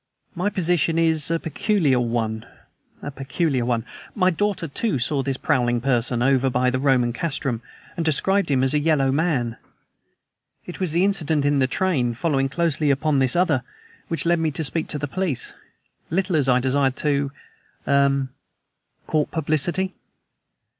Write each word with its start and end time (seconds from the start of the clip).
My 0.33 0.49
position 0.49 0.97
is 0.97 1.29
a 1.29 1.39
peculiar 1.39 1.99
one 1.99 2.47
a 3.03 3.11
peculiar 3.11 3.63
one. 3.65 3.85
My 4.15 4.31
daughter, 4.31 4.67
too, 4.67 4.97
saw 4.97 5.21
this 5.21 5.37
prowling 5.37 5.79
person, 5.79 6.23
over 6.23 6.49
by 6.49 6.71
the 6.71 6.79
Roman 6.79 7.13
castrum, 7.13 7.61
and 7.95 8.03
described 8.03 8.49
him 8.49 8.63
as 8.63 8.73
a 8.73 8.79
yellow 8.79 9.11
man. 9.11 9.57
It 10.65 10.79
was 10.79 10.91
the 10.93 11.05
incident 11.05 11.45
in 11.45 11.59
the 11.59 11.67
train 11.67 12.15
following 12.15 12.49
closely 12.49 12.89
upon 12.89 13.19
this 13.19 13.35
other, 13.35 13.61
which 14.07 14.25
led 14.25 14.39
me 14.39 14.49
to 14.49 14.63
speak 14.63 14.87
to 14.87 14.97
the 14.97 15.07
police, 15.07 15.53
little 16.09 16.35
as 16.35 16.49
I 16.49 16.59
desired 16.59 16.95
to 16.95 17.31
er 17.87 18.27
court 19.05 19.29
publicity." 19.29 19.93